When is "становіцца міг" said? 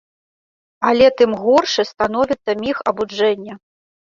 1.91-2.75